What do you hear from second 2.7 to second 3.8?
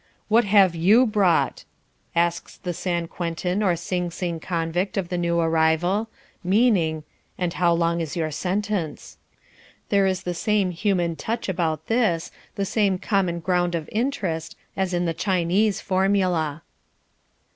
San Quentin or